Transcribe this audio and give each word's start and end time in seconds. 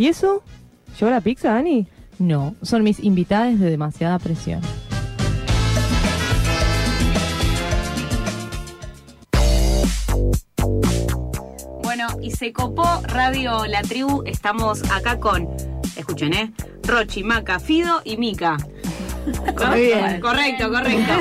¿Y 0.00 0.06
eso? 0.06 0.42
¿Llevó 0.98 1.10
la 1.10 1.20
pizza, 1.20 1.52
Dani? 1.52 1.86
No, 2.18 2.54
son 2.62 2.82
mis 2.82 3.00
invitadas 3.00 3.60
de 3.60 3.68
demasiada 3.68 4.18
presión. 4.18 4.62
Bueno, 11.82 12.06
y 12.22 12.30
se 12.30 12.50
copó 12.54 13.02
Radio 13.08 13.66
La 13.66 13.82
Tribu. 13.82 14.22
Estamos 14.24 14.90
acá 14.90 15.20
con, 15.20 15.46
escuchen, 15.94 16.32
¿eh? 16.32 16.50
Rochi, 16.82 17.22
Maca, 17.22 17.60
Fido 17.60 18.00
y 18.02 18.16
Mica. 18.16 18.56
¿No? 19.26 19.70
Muy 19.70 19.80
bien. 19.80 20.20
Correcto, 20.20 20.70
correcto. 20.70 21.12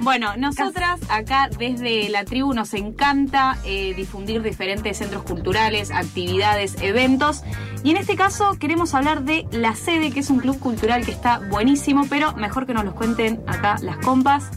Bueno, 0.00 0.36
nosotras 0.36 1.00
acá 1.08 1.48
desde 1.58 2.08
la 2.08 2.24
tribu 2.24 2.54
nos 2.54 2.72
encanta 2.74 3.58
eh, 3.64 3.94
difundir 3.94 4.42
diferentes 4.42 4.98
centros 4.98 5.22
culturales, 5.22 5.90
actividades, 5.90 6.76
eventos. 6.80 7.42
Y 7.82 7.90
en 7.90 7.96
este 7.96 8.16
caso 8.16 8.56
queremos 8.58 8.94
hablar 8.94 9.22
de 9.22 9.46
La 9.52 9.74
Sede, 9.74 10.10
que 10.10 10.20
es 10.20 10.30
un 10.30 10.38
club 10.38 10.58
cultural 10.58 11.04
que 11.04 11.12
está 11.12 11.40
buenísimo, 11.50 12.06
pero 12.08 12.32
mejor 12.34 12.66
que 12.66 12.74
nos 12.74 12.84
los 12.84 12.94
cuenten 12.94 13.40
acá 13.46 13.76
las 13.82 13.98
compas. 13.98 14.50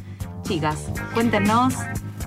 Chicas, 0.44 0.88
cuéntenos. 1.14 1.76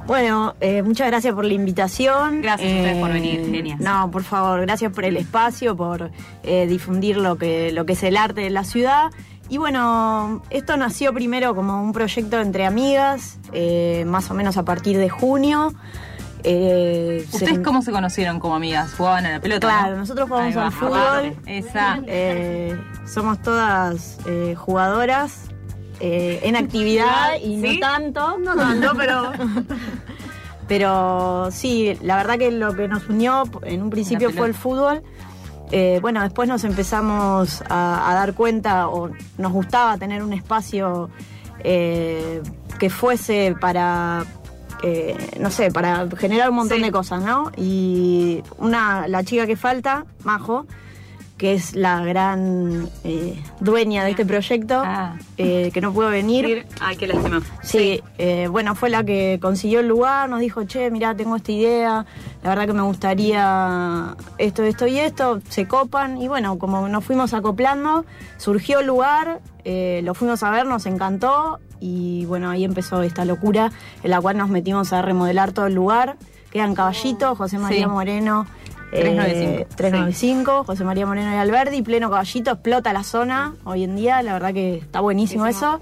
Bueno, 0.07 0.55
eh, 0.61 0.83
muchas 0.83 1.07
gracias 1.07 1.35
por 1.35 1.45
la 1.47 1.55
invitación. 1.55 2.43
Gracias 2.43 2.71
a 2.71 2.77
ustedes 2.77 2.97
por 2.99 3.13
venir, 3.13 3.51
genias. 3.51 3.81
No, 3.81 4.11
por 4.11 4.23
favor, 4.23 4.61
gracias 4.61 4.93
por 4.93 5.05
el 5.05 5.17
espacio, 5.17 5.75
por 5.77 6.11
eh, 6.43 6.67
difundir 6.67 7.17
lo 7.17 7.37
que, 7.39 7.73
lo 7.73 7.87
que 7.87 7.95
es 7.95 8.03
el 8.03 8.17
arte 8.17 8.43
de 8.43 8.51
la 8.51 8.65
ciudad. 8.65 9.11
Y 9.55 9.57
bueno, 9.57 10.43
esto 10.51 10.77
nació 10.77 11.15
primero 11.15 11.55
como 11.55 11.81
un 11.81 11.93
proyecto 11.93 12.41
entre 12.41 12.67
amigas, 12.67 13.39
eh, 13.53 14.03
más 14.05 14.29
o 14.29 14.35
menos 14.35 14.57
a 14.57 14.65
partir 14.65 14.99
de 14.99 15.09
junio. 15.09 15.73
Eh, 16.43 17.25
se- 17.31 17.37
¿Ustedes 17.37 17.61
cómo 17.61 17.81
se 17.81 17.93
conocieron 17.93 18.41
como 18.41 18.57
amigas? 18.57 18.93
¿Jugaban 18.95 19.27
a 19.27 19.31
la 19.35 19.41
pelota? 19.41 19.61
Claro, 19.69 19.93
no? 19.93 19.99
nosotros 19.99 20.29
jugamos 20.29 20.57
al 20.57 20.73
fútbol. 20.73 21.37
Esa. 21.47 22.01
Eh, 22.09 22.77
somos 23.07 23.41
todas 23.43 24.19
eh, 24.27 24.57
jugadoras 24.59 25.43
eh, 26.01 26.41
en 26.43 26.57
actividad 26.57 27.37
y 27.41 27.61
¿Sí? 27.63 27.75
no 27.75 27.79
tanto. 27.79 28.39
No 28.39 28.57
tanto, 28.57 28.91
pero. 28.97 29.31
Pero 30.67 31.51
sí, 31.53 31.97
la 32.03 32.17
verdad 32.17 32.39
que 32.39 32.51
lo 32.51 32.75
que 32.75 32.89
nos 32.89 33.07
unió 33.11 33.45
en 33.65 33.83
un 33.83 33.91
principio 33.91 34.31
fue 34.33 34.47
el 34.49 34.55
fútbol. 34.55 35.03
Eh, 35.77 35.99
bueno, 36.01 36.23
después 36.23 36.49
nos 36.49 36.63
empezamos 36.63 37.61
a, 37.69 38.09
a 38.09 38.15
dar 38.15 38.35
cuenta 38.35 38.87
o 38.89 39.11
nos 39.39 39.53
gustaba 39.53 39.99
tener 39.99 40.23
un 40.23 40.33
espacio 40.33 41.11
eh, 41.65 42.43
que 42.79 42.91
fuese 42.91 43.57
para, 43.61 44.25
eh, 44.85 45.17
no 45.41 45.51
sé, 45.51 45.73
para 45.73 46.07
generar 46.17 46.51
un 46.51 46.57
montón 46.57 46.79
Sí. 46.79 46.85
de 46.85 46.93
cosas, 46.93 47.25
¿no? 47.25 47.51
Y 47.57 48.45
una, 48.59 49.09
la 49.09 49.25
chica 49.25 49.49
que 49.49 49.57
falta, 49.57 50.05
Majo, 50.23 50.67
que 51.37 51.53
es 51.55 51.75
la 51.75 52.05
gran 52.05 52.89
eh, 53.03 53.43
dueña 53.59 54.05
de 54.05 54.11
este 54.13 54.25
proyecto, 54.25 54.81
Ah. 54.85 55.17
eh, 55.37 55.71
que 55.75 55.81
no 55.81 55.93
pudo 55.93 56.09
venir. 56.09 56.65
Ay, 56.81 56.97
qué 56.97 57.09
lástima. 57.09 57.43
Sí, 57.63 58.01
eh, 58.19 58.47
bueno, 58.49 58.75
fue 58.77 58.89
la 58.89 59.03
que 59.03 59.39
consiguió 59.43 59.81
el 59.81 59.89
lugar, 59.89 60.29
nos 60.31 60.39
dijo, 60.41 60.63
che, 60.65 60.91
mirá, 60.93 61.15
tengo 61.17 61.35
esta 61.35 61.51
idea, 61.51 62.07
la 62.43 62.49
verdad 62.51 62.67
que 62.67 62.73
me 62.73 62.83
gustaría 62.83 64.15
esto, 64.39 64.63
esto 64.63 64.87
y 64.87 64.99
esto, 64.99 65.41
se 65.49 65.67
copan, 65.67 66.21
y 66.21 66.29
bueno, 66.29 66.59
como 66.59 66.89
nos 66.89 67.05
fuimos 67.05 67.35
acoplando, 67.35 68.05
surgió 68.37 68.81
el 68.81 68.87
lugar, 68.87 69.41
lo 69.65 70.15
fuimos 70.15 70.43
a 70.43 70.51
ver, 70.51 70.67
nos 70.67 70.87
encantó, 70.87 71.59
y 71.81 72.25
bueno, 72.27 72.51
ahí 72.51 72.65
empezó 72.65 73.03
esta 73.03 73.25
locura, 73.25 73.73
en 74.03 74.11
la 74.11 74.21
cual 74.21 74.37
nos 74.39 74.49
metimos 74.51 74.93
a 74.93 75.03
remodelar 75.03 75.53
todo 75.53 75.67
el 75.67 75.75
lugar, 75.75 76.17
quedan 76.53 76.75
Caballito, 76.75 77.35
José 77.35 77.59
María 77.59 77.81
Sí. 77.81 77.87
Moreno. 77.91 78.47
395, 78.95 79.75
395, 79.77 80.65
José 80.65 80.85
María 80.85 81.07
Moreno 81.07 81.33
y 81.33 81.37
Alberdi, 81.37 81.83
pleno 81.83 82.09
caballito, 82.11 82.53
explota 82.53 82.93
la 82.93 83.03
zona 83.05 83.55
hoy 83.65 83.85
en 83.85 83.97
día, 83.97 84.23
la 84.23 84.33
verdad 84.35 84.53
que 84.55 84.77
está 84.77 85.01
buenísimo 85.01 85.47
eso. 85.47 85.81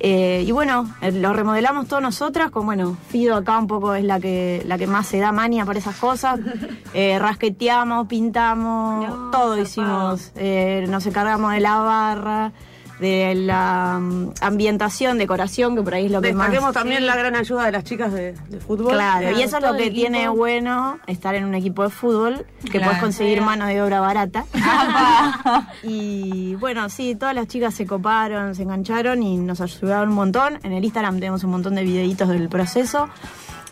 Eh, 0.00 0.44
y 0.46 0.52
bueno, 0.52 0.88
eh, 1.00 1.10
lo 1.10 1.32
remodelamos 1.32 1.88
todos 1.88 2.00
nosotras, 2.02 2.50
con 2.52 2.66
bueno, 2.66 2.96
Fido 3.08 3.34
acá 3.36 3.58
un 3.58 3.66
poco 3.66 3.94
es 3.96 4.04
la 4.04 4.20
que, 4.20 4.62
la 4.64 4.78
que 4.78 4.86
más 4.86 5.06
se 5.08 5.18
da 5.18 5.32
mania 5.32 5.64
por 5.64 5.76
esas 5.76 5.96
cosas. 5.96 6.38
Eh, 6.94 7.18
rasqueteamos, 7.18 8.06
pintamos, 8.06 9.06
No, 9.06 9.30
todo 9.30 9.56
zarpado. 9.56 9.62
hicimos. 9.62 10.32
Eh, 10.36 10.86
nos 10.88 11.04
encargamos 11.06 11.52
de 11.52 11.60
la 11.60 11.76
barra, 11.78 12.52
de 13.00 13.34
la 13.36 13.98
mm, 14.00 14.32
ambientación, 14.40 15.18
decoración, 15.18 15.76
que 15.76 15.82
por 15.82 15.94
ahí 15.94 16.06
es 16.06 16.10
lo 16.12 16.20
que 16.20 16.32
más. 16.32 16.48
Destaquemos 16.48 16.74
también 16.74 17.06
la 17.06 17.14
gran 17.16 17.36
ayuda 17.36 17.64
de 17.66 17.72
las 17.72 17.84
chicas 17.84 18.12
de, 18.12 18.32
de 18.48 18.60
fútbol. 18.60 18.92
Claro, 18.92 19.38
y 19.38 19.42
eso 19.42 19.58
es 19.58 19.62
lo 19.62 19.76
que 19.76 19.90
tiene 19.90 20.18
equipo. 20.22 20.34
bueno 20.36 20.98
estar 21.06 21.34
en 21.34 21.44
un 21.44 21.54
equipo 21.54 21.82
de 21.84 21.90
fútbol, 21.90 22.44
que 22.64 22.70
Claro. 22.72 22.86
puedes 22.86 23.00
conseguir 23.00 23.40
mano 23.40 23.66
de 23.66 23.80
obra 23.82 24.00
barata. 24.00 24.44
y 25.82 26.54
bueno, 26.56 26.88
sí, 26.88 27.14
todas 27.14 27.34
las 27.34 27.46
chicas 27.46 27.74
se 27.74 27.86
coparon, 27.86 28.54
se 28.54 28.62
engancharon 28.62 29.22
y 29.22 29.36
nos 29.36 29.60
ayudaron 29.60 30.08
un 30.10 30.14
montón. 30.14 30.58
En 30.62 30.72
el 30.72 30.84
Instagram 30.84 31.16
tenemos 31.20 31.44
un 31.44 31.50
montón 31.50 31.74
de 31.74 31.84
videitos 31.84 32.28
del 32.28 32.48
proceso. 32.48 33.08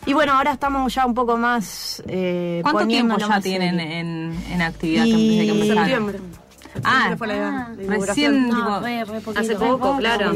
Y 0.05 0.13
bueno, 0.13 0.33
ahora 0.33 0.53
estamos 0.53 0.93
ya 0.93 1.05
un 1.05 1.13
poco 1.13 1.35
más. 1.37 2.01
Eh, 2.07 2.59
¿Cuánto 2.63 2.87
tiempo 2.87 3.17
ya 3.17 3.41
tienen 3.41 3.79
en, 3.79 4.33
en 4.51 4.61
actividad 4.61 5.03
Y- 5.05 5.37
desde 5.37 5.45
que 5.45 5.51
empezaron? 5.51 5.83
Septiembre. 5.85 6.19
Ah, 6.83 7.15
fue 7.17 7.27
la, 7.27 7.35
la 7.75 7.83
inauguración. 7.83 8.33
recién, 8.33 8.45
tipo, 8.49 8.57
No, 8.69 8.79
re, 8.81 9.05
re 9.05 9.21
poquito. 9.21 9.39
Hace 9.41 9.55
poco, 9.55 9.97
claro. 9.97 10.33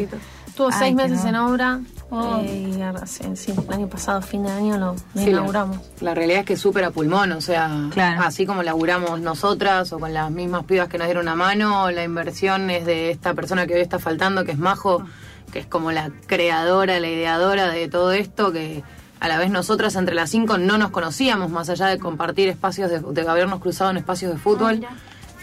Tuvo 0.56 0.68
Ay, 0.68 0.74
seis 0.80 0.96
meses 0.96 1.24
no. 1.24 1.30
en 1.30 1.36
obra 1.38 1.80
Oh. 2.14 2.42
eh, 2.44 2.74
y 2.78 2.82
ahora 2.82 3.06
sí, 3.06 3.22
el 3.24 3.74
año 3.74 3.88
pasado, 3.88 4.22
fin 4.22 4.44
de 4.44 4.52
año, 4.52 4.78
lo, 4.78 4.96
Sí, 5.16 5.30
inauguramos. 5.30 5.78
La 6.02 6.14
realidad 6.14 6.42
es 6.42 6.46
que 6.46 6.54
es 6.54 6.60
súper 6.60 6.84
a 6.84 6.92
pulmón, 6.92 7.32
o 7.32 7.40
sea, 7.40 7.72
Claro. 7.92 8.22
así 8.24 8.46
como 8.46 8.62
laburamos 8.64 9.22
nosotras 9.22 9.94
o 9.94 10.00
con 10.00 10.14
las 10.14 10.30
mismas 10.30 10.66
pibas 10.66 10.90
que 10.90 10.98
nos 10.98 11.08
dieron 11.08 11.24
una 11.24 11.36
mano, 11.36 11.90
la 11.90 12.04
inversión 12.04 12.70
es 12.70 12.86
de 12.86 13.12
esta 13.12 13.34
persona 13.34 13.66
que 13.66 13.76
hoy 13.76 13.80
está 13.80 13.98
faltando, 13.98 14.44
que 14.44 14.52
es 14.52 14.58
Majo, 14.58 15.06
que 15.54 15.60
es 15.60 15.66
como 15.68 15.94
la 15.94 16.12
creadora, 16.28 17.00
la 17.00 17.08
ideadora 17.08 17.70
de 17.70 17.88
todo 17.88 18.12
esto, 18.12 18.52
que 18.52 18.84
a 19.22 19.28
la 19.30 19.38
vez 19.38 19.50
nosotras 19.52 19.96
entre 19.96 20.14
las 20.14 20.30
cinco 20.32 20.58
no 20.58 20.78
nos 20.78 20.90
conocíamos, 20.92 21.50
más 21.50 21.70
allá 21.70 21.86
de 21.88 21.98
compartir 21.98 22.50
espacios, 22.50 22.90
de, 22.92 23.00
de 23.00 23.30
habernos 23.30 23.62
cruzado 23.62 23.92
en 23.92 23.98
espacios 23.98 24.34
de 24.34 24.38
fútbol. 24.38 24.86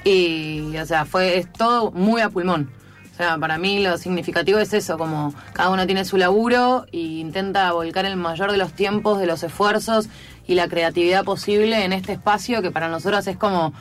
Y, 0.09 0.77
o 0.77 0.87
sea, 0.87 1.05
fue 1.05 1.39
es 1.39 1.53
todo 1.53 1.91
muy 1.93 2.21
a 2.21 2.29
pulmón. 2.31 2.71
O 3.13 3.17
sea, 3.17 3.37
para 3.37 3.59
mí 3.59 3.83
lo 3.83 3.99
significativo 3.99 4.59
es 4.61 4.73
eso, 4.73 4.97
como 4.97 5.35
cada 5.53 5.71
uno 5.71 5.87
tiene 5.87 6.05
su 6.05 6.17
laburo 6.19 6.87
e 6.93 6.99
intenta 6.99 7.73
volcar 7.73 8.05
el 8.05 8.17
mayor 8.17 8.53
de 8.53 8.59
los 8.59 8.73
tiempos, 8.73 9.19
de 9.19 9.27
los 9.27 9.43
esfuerzos 9.43 10.09
y 10.47 10.55
la 10.55 10.69
creatividad 10.69 11.25
posible 11.25 11.85
en 11.85 11.93
este 11.93 12.13
espacio 12.13 12.63
que 12.63 12.71
para 12.71 12.89
nosotros 12.89 13.27
es 13.27 13.37
como, 13.37 13.73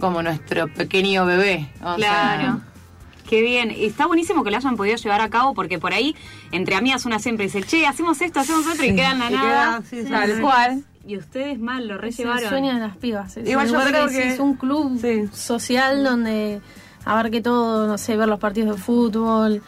como 0.00 0.22
nuestro 0.22 0.68
pequeño 0.72 1.26
bebé. 1.26 1.68
O 1.82 1.96
Claro. 1.96 1.98
sea, 2.42 2.58
Qué 3.28 3.42
bien. 3.42 3.70
Está 3.76 4.06
buenísimo 4.06 4.42
que 4.42 4.50
lo 4.50 4.56
hayan 4.56 4.74
podido 4.78 4.96
llevar 4.96 5.20
a 5.20 5.28
cabo 5.28 5.52
porque 5.52 5.78
por 5.78 5.92
ahí, 5.92 6.16
entre 6.50 6.74
amigas, 6.76 7.04
una 7.04 7.18
siempre 7.18 7.44
dice, 7.44 7.62
che, 7.62 7.86
hacemos 7.86 8.18
esto, 8.22 8.40
hacemos 8.40 8.66
otro 8.66 8.82
y 8.86 8.94
queda 8.96 9.10
en 9.12 9.18
la 9.18 9.30
Y 9.30 9.34
nada. 9.34 9.48
queda, 9.50 9.82
sí, 9.90 10.02
sí, 10.02 10.10
tal 10.10 10.34
sí. 10.34 10.40
cual. 10.40 10.82
Y 11.08 11.16
ustedes 11.16 11.58
mal 11.58 11.88
lo 11.88 11.94
Es 11.94 12.18
el 12.20 12.26
rellevaron. 12.26 12.48
sueño 12.50 12.74
de 12.74 12.80
las 12.80 12.96
pibas. 12.98 13.36
Es 13.38 13.48
Igual 13.48 13.66
un 13.68 13.72
yo 13.72 13.80
creo 13.88 14.06
que 14.08 14.12
que- 14.12 14.28
es 14.34 14.38
un 14.38 14.54
club 14.56 15.00
Sí. 15.00 15.26
social 15.32 16.04
donde 16.04 16.60
abarque 17.06 17.40
todo, 17.40 17.86
no 17.86 17.96
sé, 17.96 18.16
ver 18.18 18.28
los 18.28 18.38
partidos 18.38 18.76
de 18.76 18.82
fútbol, 18.82 19.62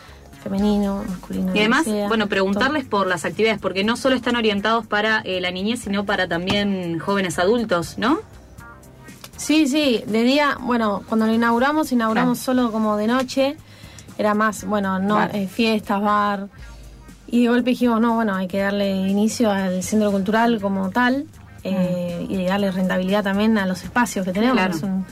femenino, 0.45 1.03
masculino. 1.09 1.55
Y 1.55 1.61
además, 1.61 1.85
sea, 1.85 2.09
bueno, 2.09 2.25
todo. 2.25 2.31
preguntarles 2.31 2.85
por 2.85 3.07
las 3.07 3.25
actividades, 3.25 3.59
porque 3.59 3.85
no 3.85 3.97
solo 3.97 4.17
están 4.17 4.37
orientados 4.37 4.87
para 4.87 5.21
eh, 5.21 5.41
la 5.41 5.51
niñez, 5.51 5.81
sino 5.81 6.05
para 6.05 6.29
también 6.29 6.99
jóvenes 6.99 7.39
adultos, 7.39 7.97
¿no? 7.97 8.19
Sí, 9.39 9.67
sí, 9.67 10.03
de 10.07 10.23
día, 10.23 10.59
bueno, 10.61 11.03
cuando 11.09 11.27
lo 11.27 11.33
inauguramos, 11.33 11.91
inauguramos 11.93 12.39
solo 12.39 12.71
como 12.71 12.99
de 12.99 13.07
noche, 13.07 13.57
era 14.19 14.35
más, 14.35 14.67
bueno, 14.67 14.99
no 14.99 15.23
eh, 15.23 15.49
fiestas, 15.51 16.03
bar, 16.03 16.49
y 17.31 17.43
de 17.45 17.49
golpe 17.49 17.71
dijimos, 17.71 18.01
no, 18.01 18.15
bueno, 18.15 18.35
hay 18.35 18.47
que 18.49 18.59
darle 18.59 18.91
inicio 19.09 19.51
al 19.51 19.83
centro 19.83 20.11
cultural 20.11 20.61
como 20.61 20.91
tal, 20.91 21.27
eh, 21.65 22.27
y 22.29 22.45
darle 22.45 22.71
rentabilidad 22.71 23.23
también 23.23 23.59
a 23.59 23.67
los 23.67 23.83
espacios 23.85 24.25
que 24.25 24.33
tenemos. 24.33 24.57
Claro. 24.57 24.75
es 24.77 24.83
un- 24.83 25.05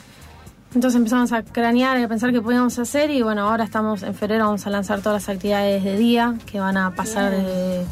Entonces 0.74 0.98
empezamos 0.98 1.32
a 1.32 1.42
cranear 1.42 1.98
y 1.98 2.02
a 2.02 2.08
pensar 2.08 2.30
qué 2.30 2.42
podíamos 2.42 2.78
hacer, 2.78 3.10
y 3.10 3.22
bueno, 3.22 3.48
ahora 3.48 3.64
estamos 3.64 4.02
en 4.02 4.14
febrero, 4.14 4.44
vamos 4.46 4.66
a 4.66 4.70
lanzar 4.70 5.00
todas 5.00 5.22
las 5.26 5.34
actividades 5.34 5.82
de 5.82 5.96
día, 5.96 6.34
que 6.44 6.60
van 6.60 6.76
a 6.76 6.90
pasar 6.94 7.30
de 7.32 7.84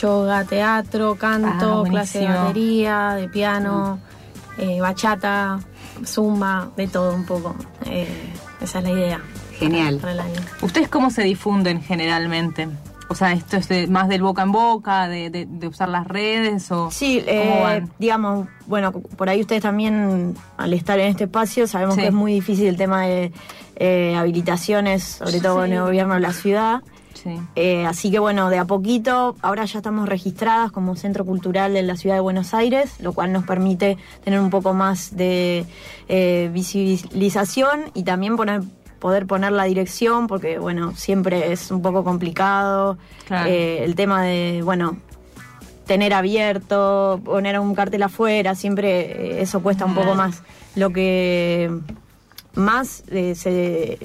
yoga, 0.00 0.44
teatro, 0.44 1.16
canto, 1.16 1.84
Ah, 1.84 1.88
clase 1.88 2.20
de 2.20 2.26
batería, 2.28 3.10
de 3.14 3.28
piano, 3.28 3.98
eh, 4.58 4.80
bachata, 4.80 5.58
zumba, 6.04 6.68
de 6.76 6.86
todo 6.88 7.12
un 7.14 7.24
poco. 7.26 7.56
Eh, 7.86 8.06
esa 8.60 8.78
es 8.78 8.84
la 8.84 8.90
idea. 8.90 9.20
Genial. 9.58 9.96
Para 9.98 10.12
el 10.12 10.20
año. 10.20 10.40
¿Ustedes 10.62 10.88
cómo 10.88 11.10
se 11.10 11.22
difunden 11.22 11.80
generalmente? 11.82 12.68
O 13.08 13.14
sea, 13.14 13.32
¿esto 13.32 13.56
es 13.56 13.68
de- 13.68 13.86
más 13.86 14.08
del 14.08 14.22
boca 14.22 14.42
en 14.42 14.50
boca, 14.52 15.06
de, 15.08 15.30
de- 15.30 15.46
de 15.46 15.68
usar 15.68 15.88
las 15.88 16.06
redes 16.08 16.70
o 16.72 16.90
Sí, 16.90 17.22
eh, 17.26 17.84
digamos, 17.98 18.48
bueno, 18.66 18.92
por 18.92 19.28
ahí 19.28 19.40
ustedes 19.40 19.62
también, 19.62 20.34
al 20.56 20.72
estar 20.72 20.98
en 20.98 21.08
este 21.08 21.24
espacio, 21.24 21.66
sabemos 21.68 21.94
Sí. 21.94 22.00
que 22.02 22.06
es 22.08 22.12
muy 22.12 22.32
difícil 22.32 22.66
el 22.66 22.76
tema 22.76 23.02
de 23.06 23.32
eh, 23.76 24.16
habilitaciones, 24.16 25.04
sobre 25.04 25.40
todo 25.40 25.64
en 25.64 25.72
el 25.74 25.82
gobierno 25.82 26.14
de 26.14 26.20
la 26.20 26.32
ciudad. 26.32 26.80
Sí. 27.14 27.38
Eh, 27.56 27.84
así 27.86 28.10
que 28.10 28.18
bueno, 28.18 28.50
de 28.50 28.58
a 28.58 28.64
poquito, 28.66 29.36
ahora 29.42 29.64
ya 29.66 29.78
estamos 29.78 30.08
registradas 30.08 30.70
como 30.72 30.96
Centro 30.96 31.24
Cultural 31.24 31.76
en 31.76 31.86
la 31.86 31.96
Ciudad 31.96 32.16
de 32.16 32.20
Buenos 32.20 32.54
Aires, 32.54 32.94
lo 33.00 33.12
cual 33.12 33.32
nos 33.32 33.44
permite 33.44 33.96
tener 34.24 34.38
un 34.40 34.50
poco 34.50 34.74
más 34.74 35.16
de 35.16 35.64
eh, 36.08 36.50
visibilización 36.52 37.90
y 37.94 38.02
también 38.04 38.36
poner, 38.36 38.62
poder 38.98 39.26
poner 39.26 39.52
la 39.52 39.64
dirección, 39.64 40.26
porque 40.26 40.58
bueno, 40.58 40.94
siempre 40.96 41.52
es 41.52 41.70
un 41.70 41.82
poco 41.82 42.04
complicado. 42.04 42.98
Claro. 43.26 43.50
Eh, 43.50 43.84
el 43.84 43.94
tema 43.94 44.22
de, 44.22 44.62
bueno, 44.64 44.96
tener 45.86 46.12
abierto, 46.12 47.20
poner 47.24 47.58
un 47.58 47.74
cartel 47.74 48.02
afuera, 48.02 48.54
siempre 48.54 49.38
eh, 49.38 49.42
eso 49.42 49.62
cuesta 49.62 49.84
un 49.84 49.94
poco 49.94 50.14
más. 50.14 50.42
Lo 50.74 50.90
que 50.90 51.70
más, 52.56 53.04
eh, 53.10 53.34
se, 53.34 53.98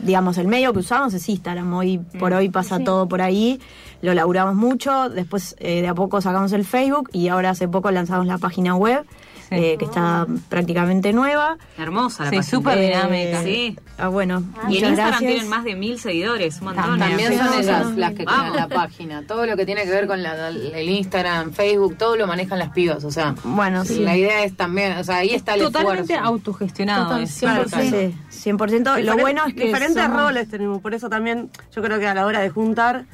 digamos, 0.00 0.38
el 0.38 0.46
medio 0.46 0.72
que 0.72 0.78
usamos 0.78 1.12
es 1.14 1.28
Instagram. 1.28 1.72
Hoy 1.74 1.98
por 2.18 2.32
hoy 2.32 2.48
pasa 2.48 2.78
todo 2.78 3.08
por 3.08 3.20
ahí. 3.20 3.60
Lo 4.02 4.14
laburamos 4.14 4.54
mucho. 4.54 5.08
Después, 5.08 5.56
eh, 5.58 5.82
de 5.82 5.88
a 5.88 5.94
poco 5.94 6.20
sacamos 6.20 6.52
el 6.52 6.64
Facebook 6.64 7.10
y 7.12 7.28
ahora 7.28 7.50
hace 7.50 7.66
poco 7.66 7.90
lanzamos 7.90 8.26
la 8.26 8.38
página 8.38 8.76
web, 8.76 9.04
Sí. 9.48 9.54
eh, 9.54 9.76
que 9.78 9.84
está 9.86 10.26
prácticamente 10.50 11.12
nueva. 11.12 11.56
Hermosa 11.78 12.24
la 12.24 12.30
Sí, 12.30 12.36
página. 12.36 12.50
súper 12.58 12.78
Eh, 12.78 12.86
dinámica. 12.88 13.42
Sí. 13.42 13.78
Ah, 13.96 14.08
bueno. 14.08 14.42
Y 14.68 14.78
en 14.78 14.84
Instagram 14.84 14.94
gracias. 15.08 15.18
tienen 15.20 15.48
más 15.48 15.64
de 15.64 15.74
mil 15.74 15.98
seguidores, 15.98 16.58
un 16.58 16.64
montón. 16.66 16.98
También 16.98 17.38
son 17.38 17.54
ellas 17.58 17.96
las 17.96 18.12
que 18.12 18.24
crean 18.24 18.54
la 18.54 18.68
página. 18.68 19.22
Todo 19.26 19.46
lo 19.46 19.56
que 19.56 19.64
tiene 19.64 19.84
que 19.84 19.90
ver 19.90 20.06
con 20.06 20.22
la- 20.22 20.48
el 20.48 20.88
Instagram, 20.88 21.52
Facebook, 21.52 21.96
todo 21.96 22.16
lo 22.16 22.26
manejan 22.26 22.58
las 22.58 22.70
pibas. 22.70 23.04
O 23.04 23.10
sea, 23.10 23.34
Bueno, 23.42 23.84
sí. 23.84 24.00
la 24.00 24.16
idea 24.16 24.44
es 24.44 24.56
también, 24.56 24.98
o 24.98 25.04
sea, 25.04 25.16
ahí 25.16 25.30
está 25.30 25.54
el 25.54 25.62
Totalmente 25.62 26.12
esfuerzo. 26.14 26.24
autogestionado. 26.26 27.04
Total, 27.04 27.22
es. 27.22 27.30
100%. 27.30 27.90
Sí, 27.90 28.14
100%. 28.50 28.98
Lo 28.98 29.16
bueno 29.16 29.44
es 29.46 29.54
que 29.54 29.64
diferentes 29.64 30.02
somos- 30.02 30.20
roles 30.22 30.48
tenemos, 30.50 30.80
por 30.82 30.92
eso 30.94 31.08
también 31.08 31.50
yo 31.74 31.82
creo 31.82 31.98
que 31.98 32.06
a 32.06 32.14
la 32.14 32.26
hora 32.26 32.40
de 32.40 32.50
juntar, 32.50 33.06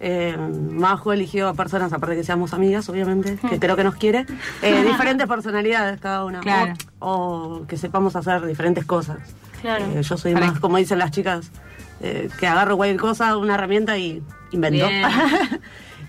eh, 0.00 0.36
Majo 0.36 1.12
eligió 1.12 1.48
a 1.48 1.54
personas, 1.54 1.92
aparte 1.92 2.16
que 2.16 2.24
seamos 2.24 2.52
amigas, 2.54 2.88
obviamente, 2.88 3.36
que 3.48 3.58
creo 3.60 3.76
que 3.76 3.84
nos 3.84 3.94
quiere, 3.96 4.26
eh, 4.62 4.82
diferentes 4.86 5.26
personalidades 5.26 6.00
cada 6.00 6.24
una, 6.24 6.40
Claro. 6.40 6.72
o, 7.00 7.12
o 7.62 7.66
que 7.66 7.76
sepamos 7.76 8.16
hacer 8.16 8.44
diferentes 8.46 8.84
cosas. 8.86 9.18
Claro. 9.60 9.84
Eh, 9.94 10.02
yo 10.02 10.16
soy 10.16 10.34
más, 10.34 10.58
como 10.58 10.78
dicen 10.78 10.98
las 10.98 11.10
chicas, 11.10 11.50
eh, 12.00 12.30
que 12.38 12.46
agarro 12.46 12.76
cualquier 12.78 12.98
cosa, 13.00 13.36
una 13.36 13.54
herramienta 13.54 13.96
y 13.98 14.22
invento. 14.52 14.86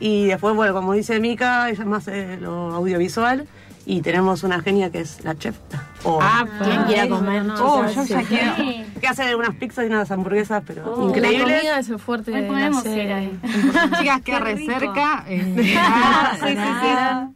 Y 0.04 0.26
después, 0.26 0.56
bueno, 0.56 0.74
como 0.74 0.94
dice 0.94 1.20
Mica, 1.20 1.70
ella 1.70 1.84
es 1.84 1.88
más 1.88 2.08
eh, 2.08 2.36
lo 2.42 2.74
audiovisual. 2.74 3.46
Y 3.86 4.01
tenemos 4.01 4.44
una 4.44 4.62
genia 4.62 4.92
que 4.92 5.00
es 5.01 5.24
la 5.24 5.36
chef. 5.38 5.57
O 6.04 6.19
Ah, 6.22 6.45
Quien 6.63 6.83
quiera 6.83 7.10
comer. 7.10 7.44
Oh, 7.60 7.86
yo 7.88 8.04
ya 8.04 8.19
sí. 8.22 8.25
quiero. 8.28 8.54
que 9.00 9.07
hace 9.07 9.36
unas 9.36 9.56
pizzas 9.56 9.86
y 9.86 9.88
unas 9.88 10.10
hamburguesas, 10.12 10.63
pero 10.66 10.95
La 10.98 11.04
increíbles. 11.06 11.42
comida 11.60 11.80
es 11.80 11.89
el 11.89 12.00
fuerte 12.00 12.31
Hoy 12.31 12.38
de 12.42 12.42
la 12.44 12.48
podemos 12.54 12.83
serie. 12.83 13.04
ir 13.06 13.12
ahí. 13.12 13.39
Chicas, 14.00 14.22
Qué 14.24 14.39
re 14.39 14.66
cerca. 14.66 15.25
eh, 15.28 15.74
nada, 15.74 16.38
nada. 16.44 17.31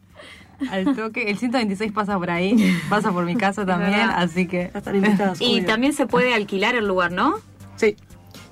Al 0.72 0.96
toque. 0.96 1.30
El 1.30 1.38
126 1.38 1.92
pasa 1.92 2.18
por 2.18 2.30
ahí, 2.30 2.80
pasa 2.90 3.12
por 3.12 3.26
mi 3.26 3.36
casa 3.36 3.66
también, 3.66 4.00
así 4.10 4.48
que. 4.48 4.70
Ya 4.74 4.80
están 4.80 4.96
invitadas. 4.96 5.38
Y 5.42 5.62
también 5.64 5.94
se 5.94 6.06
puede 6.06 6.34
alquilar 6.34 6.76
el 6.76 6.88
lugar, 6.88 7.12
¿no? 7.12 7.36
Sí. 7.76 7.96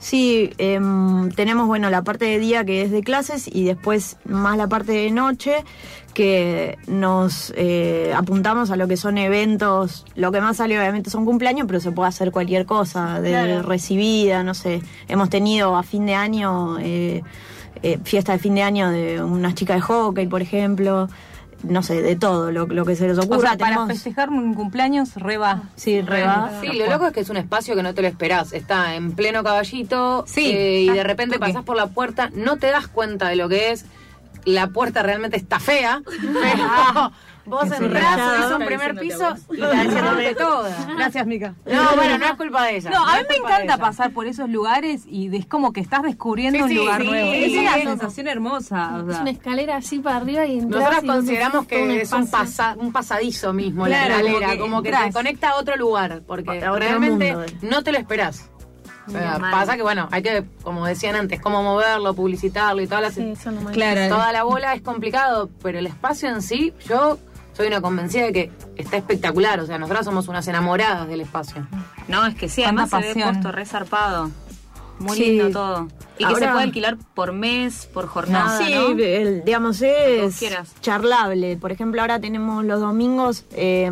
Sí, 0.03 0.49
em, 0.57 1.31
tenemos 1.31 1.65
bueno 1.65 1.89
la 1.89 2.01
parte 2.03 2.25
de 2.25 2.37
día 2.37 2.65
que 2.65 2.81
es 2.81 2.91
de 2.91 3.03
clases 3.03 3.47
y 3.49 3.63
después 3.63 4.17
más 4.25 4.57
la 4.57 4.67
parte 4.67 4.91
de 4.91 5.09
noche 5.11 5.63
que 6.13 6.77
nos 6.87 7.53
eh, 7.55 8.11
apuntamos 8.13 8.69
a 8.69 8.75
lo 8.75 8.89
que 8.89 8.97
son 8.97 9.17
eventos. 9.17 10.05
Lo 10.15 10.33
que 10.33 10.41
más 10.41 10.57
sale 10.57 10.77
obviamente 10.77 11.09
son 11.09 11.23
cumpleaños, 11.23 11.67
pero 11.67 11.79
se 11.79 11.93
puede 11.93 12.09
hacer 12.09 12.31
cualquier 12.31 12.65
cosa, 12.65 13.21
de 13.21 13.29
Claro. 13.29 13.61
recibida, 13.63 14.43
no 14.43 14.53
sé. 14.53 14.81
Hemos 15.07 15.29
tenido 15.29 15.77
a 15.77 15.83
fin 15.83 16.05
de 16.05 16.15
año 16.15 16.77
eh, 16.81 17.23
eh, 17.81 17.97
fiesta 18.03 18.33
de 18.33 18.39
fin 18.39 18.55
de 18.55 18.63
año 18.63 18.89
de 18.89 19.23
unas 19.23 19.55
chicas 19.55 19.77
de 19.77 19.81
hockey, 19.83 20.27
por 20.27 20.41
ejemplo. 20.41 21.07
No 21.63 21.81
sé, 21.81 22.01
de 22.01 22.15
todo 22.17 22.51
lo, 22.51 22.65
lo 22.67 22.85
que 22.85 22.95
se 22.95 23.07
les 23.07 23.17
O 23.17 23.21
ocurra. 23.21 23.49
sea, 23.51 23.57
para 23.57 23.71
Tenemos- 23.71 23.87
festejar 23.87 24.29
un 24.29 24.53
cumpleaños, 24.53 25.15
reba. 25.15 25.63
Sí, 25.75 26.01
re 26.01 26.23
va. 26.23 26.51
Sí, 26.61 26.67
lo 26.77 26.87
loco 26.89 27.07
es 27.07 27.13
que 27.13 27.21
es 27.21 27.29
un 27.29 27.37
espacio 27.37 27.75
que 27.75 27.83
no 27.83 27.93
te 27.93 28.01
lo 28.01 28.07
esperás. 28.09 28.51
Está 28.53 28.95
en 28.95 29.13
pleno 29.13 29.43
caballito 29.43 30.25
Sí. 30.27 30.51
eh, 30.53 30.81
y 30.81 30.89
de 30.89 30.99
Ah, 31.01 31.03
repente 31.03 31.35
toque. 31.39 31.47
pasás 31.51 31.63
por 31.63 31.77
la 31.77 31.87
puerta, 31.87 32.29
no 32.33 32.57
te 32.57 32.67
das 32.67 32.87
cuenta 32.87 33.29
de 33.29 33.37
lo 33.37 33.47
que 33.49 33.71
es. 33.71 33.85
La 34.45 34.67
puerta 34.67 35.01
realmente 35.03 35.37
está 35.37 35.57
fea, 35.59 36.01
pero 36.05 37.11
vos 37.45 37.63
entras, 37.63 37.91
rayado. 37.91 38.47
es 38.47 38.59
un 38.59 38.65
primer 38.65 38.95
piso 38.95 39.35
y 39.51 39.57
la 39.57 39.71
diciéndote 39.71 40.35
toda. 40.35 40.75
Gracias, 40.97 41.27
Mica. 41.27 41.53
No, 41.65 41.95
bueno, 41.95 42.17
no 42.17 42.25
es 42.25 42.33
culpa 42.33 42.63
de 42.65 42.77
ella. 42.77 42.89
No, 42.91 43.03
a 43.07 43.15
mí 43.17 43.21
me 43.27 43.35
de 43.35 43.41
encanta 43.41 43.77
pasar 43.77 44.11
por 44.11 44.27
esos 44.27 44.49
lugares 44.49 45.03
y 45.07 45.35
es 45.35 45.45
como 45.45 45.73
que 45.73 45.81
estás 45.81 46.03
descubriendo 46.03 46.67
Sí, 46.67 46.77
un 46.77 46.85
lugar 46.85 47.01
sí, 47.01 47.07
nuevo. 47.07 47.31
sí, 47.31 47.43
Esa 47.43 47.59
es 47.59 47.65
la 47.65 47.73
sí. 47.75 47.81
sensación 47.83 48.27
hermosa. 48.27 48.95
o 49.05 49.09
Es 49.11 49.17
una 49.19 49.29
escalera 49.31 49.75
así 49.77 49.99
para 49.99 50.17
arriba 50.17 50.45
y 50.45 50.59
entras 50.59 50.81
Nosotros 50.83 51.03
y 51.03 51.07
consideramos 51.07 51.67
que 51.67 52.01
es 52.01 52.11
un, 52.13 52.27
pasa- 52.29 52.75
un 52.79 52.91
pasadizo 52.91 53.53
mismo 53.53 53.85
Claro, 53.85 54.09
la 54.09 54.15
escalera, 54.15 54.39
como 54.39 54.51
que 54.51 54.57
como 54.59 54.81
que, 54.81 54.89
entras. 54.89 55.07
te 55.07 55.13
conecta 55.13 55.49
a 55.49 55.55
otro 55.55 55.75
lugar, 55.75 56.21
porque 56.25 56.59
realmente 56.59 57.35
mundo. 57.35 57.51
no 57.61 57.83
te 57.83 57.91
lo 57.91 57.97
esperás. 57.97 58.49
O 59.05 59.11
sea, 59.11 59.37
Mal. 59.37 59.51
pasa 59.51 59.75
que 59.75 59.81
bueno, 59.81 60.07
hay 60.11 60.23
que, 60.23 60.45
como 60.63 60.85
decían 60.85 61.17
antes, 61.17 61.41
cómo 61.41 61.61
moverlo, 61.61 62.13
publicitarlo 62.13 62.81
y 62.81 62.87
todas 62.87 63.01
las 63.03 63.13
Sí, 63.15 63.31
eso 63.31 63.51
no 63.51 63.59
me 63.59 63.71
Claro. 63.73 64.15
toda 64.15 64.31
la 64.31 64.43
bola 64.43 64.73
es 64.75 64.81
complicado, 64.81 65.49
pero 65.61 65.77
el 65.79 65.87
espacio 65.87 66.29
en 66.29 66.41
sí, 66.41 66.73
yo 66.87 67.19
soy 67.53 67.67
una 67.67 67.81
convencida 67.81 68.23
de 68.25 68.33
que 68.33 68.51
está 68.75 68.97
espectacular. 68.97 69.59
O 69.59 69.65
sea, 69.65 69.77
nosotras 69.77 70.05
somos 70.05 70.27
unas 70.27 70.47
enamoradas 70.47 71.07
del 71.07 71.21
espacio. 71.21 71.67
No, 72.07 72.25
es 72.25 72.35
que 72.35 72.49
sí, 72.49 72.63
además 72.63 72.89
se 72.89 72.97
ve 72.97 73.13
puesto 73.13 73.51
re 73.51 73.65
zarpado. 73.65 74.29
Muy 74.99 75.17
Sí. 75.17 75.25
lindo 75.25 75.49
todo. 75.51 75.87
Y 76.19 76.25
que 76.25 76.35
se 76.35 76.47
puede 76.47 76.63
alquilar 76.63 76.97
por 77.15 77.33
mes, 77.33 77.87
por 77.91 78.05
jornada, 78.07 78.59
Sí, 78.59 78.73
¿no? 78.73 78.89
el- 78.89 79.43
digamos, 79.43 79.81
es 79.81 80.37
quieras. 80.37 80.73
charlable. 80.81 81.57
Por 81.57 81.71
ejemplo, 81.71 81.99
ahora 82.01 82.19
tenemos 82.19 82.63
los 82.63 82.79
domingos 82.79 83.43
eh, 83.51 83.91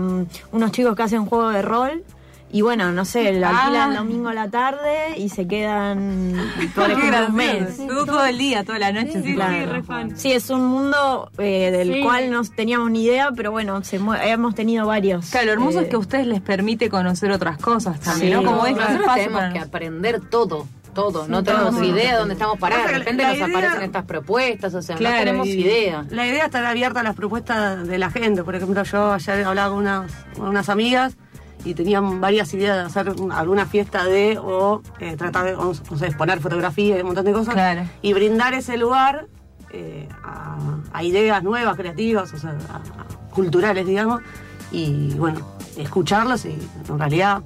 unos 0.51 0.71
chicos 0.71 0.95
que 0.95 1.03
hacen 1.03 1.25
juego 1.25 1.49
de 1.49 1.61
rol. 1.63 2.03
Y 2.53 2.61
bueno, 2.61 2.91
no 2.91 3.05
sé, 3.05 3.31
lo 3.33 3.47
Ah. 3.47 3.61
alquilan 3.63 3.95
domingo 3.95 4.27
a 4.29 4.33
la 4.33 4.49
tarde 4.49 5.17
y 5.17 5.29
se 5.29 5.47
quedan, 5.47 6.33
por 6.75 6.91
ejemplo, 6.91 7.27
un 7.29 7.35
mes. 7.35 7.77
Todo, 7.87 8.05
todo 8.05 8.25
el 8.25 8.37
día, 8.37 8.63
toda 8.65 8.77
la 8.79 8.91
noche. 8.91 9.21
sí, 9.23 9.35
Claro. 9.35 9.71
re 9.71 9.83
fan. 9.83 10.17
Sí, 10.17 10.33
es 10.33 10.49
un 10.49 10.65
mundo 10.65 11.31
eh, 11.37 11.71
del 11.71 11.93
Sí. 11.93 12.01
cual 12.01 12.29
no 12.29 12.43
teníamos 12.43 12.91
ni 12.91 13.03
idea, 13.05 13.29
pero 13.35 13.51
bueno, 13.51 13.81
se 13.83 13.95
hemos 14.25 14.53
tenido 14.55 14.85
varios. 14.85 15.29
Claro, 15.29 15.45
lo 15.47 15.51
hermoso 15.53 15.79
Eh, 15.79 15.83
es 15.83 15.89
que 15.89 15.95
a 15.95 15.99
ustedes 15.99 16.27
les 16.27 16.41
permite 16.41 16.89
conocer 16.89 17.31
otras 17.31 17.57
cosas 17.57 17.99
también, 18.01 18.37
Sí. 18.39 18.43
¿no? 18.43 18.51
Como 18.51 18.65
este 18.65 18.81
Nosotros 18.81 19.13
tenemos 19.15 19.39
para- 19.39 19.53
que 19.53 19.59
aprender 19.59 20.19
todo. 20.29 20.67
Todo, 20.93 21.25
no 21.29 21.39
Sí, 21.39 21.45
tenemos 21.45 21.75
todo. 21.75 21.83
idea 21.85 22.11
de 22.11 22.19
dónde 22.19 22.33
estamos 22.33 22.59
parados. 22.59 22.85
De 22.87 22.97
repente 22.97 23.23
nos 23.23 23.35
idea- 23.37 23.45
aparecen 23.45 23.81
estas 23.83 24.03
propuestas, 24.03 24.73
o 24.73 24.81
sea, 24.81 24.97
Claro, 24.97 25.15
no 25.15 25.19
tenemos 25.23 25.47
idea. 25.47 26.05
La 26.09 26.27
idea 26.27 26.39
es 26.39 26.45
estar 26.47 26.65
abierta 26.65 26.99
a 26.99 27.03
las 27.03 27.15
propuestas 27.15 27.87
de 27.87 27.97
la 27.97 28.11
gente. 28.11 28.43
Por 28.43 28.55
ejemplo, 28.55 28.83
yo 28.83 29.13
ayer 29.13 29.45
hablaba 29.45 29.69
con 29.69 29.79
unas, 29.79 30.11
con 30.37 30.49
unas 30.49 30.67
amigas 30.67 31.15
y 31.65 31.73
tenían 31.73 32.19
varias 32.21 32.53
ideas 32.53 32.77
de 32.77 32.83
hacer 32.83 33.21
un- 33.21 33.31
alguna 33.31 33.65
fiesta 33.65 34.03
de 34.05 34.37
o 34.39 34.81
eh, 34.99 35.15
tratar 35.17 35.45
de 35.45 35.55
o, 35.55 35.73
sé, 35.73 36.07
exponer 36.07 36.39
fotografía 36.39 36.97
y 36.97 37.01
un 37.01 37.07
montón 37.07 37.25
de 37.25 37.33
cosas. 37.33 37.53
Claro. 37.53 37.83
Y 38.01 38.13
brindar 38.13 38.53
ese 38.53 38.77
lugar 38.77 39.27
eh, 39.71 40.07
a, 40.23 40.57
a 40.93 41.03
ideas 41.03 41.43
nuevas, 41.43 41.75
creativas, 41.77 42.33
o 42.33 42.37
sea, 42.37 42.51
a- 42.69 42.75
a- 42.77 43.29
culturales, 43.31 43.85
digamos. 43.85 44.21
Y 44.71 45.13
bueno, 45.15 45.39
escucharlos 45.77 46.45
y 46.45 46.57
en 46.89 46.99
realidad 46.99 47.43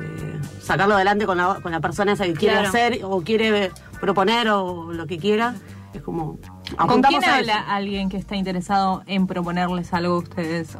eh, 0.00 0.40
sacarlo 0.60 0.94
adelante 0.94 1.26
con 1.26 1.36
la, 1.38 1.60
con 1.62 1.70
la 1.70 1.80
persona 1.80 2.12
esa 2.12 2.24
que 2.24 2.32
quiere 2.34 2.54
Claro. 2.54 2.68
hacer 2.68 3.00
o 3.04 3.20
quiere 3.22 3.70
proponer 4.00 4.48
o 4.48 4.92
lo 4.92 5.06
que 5.06 5.18
quiera. 5.18 5.54
Es 5.92 6.02
como. 6.02 6.38
¿Con 6.76 7.02
quién 7.02 7.24
habla 7.24 7.60
alguien 7.68 8.08
que 8.08 8.16
está 8.16 8.34
interesado 8.34 9.02
en 9.06 9.28
proponerles 9.28 9.92
algo 9.94 10.14
a 10.14 10.18
ustedes? 10.18 10.76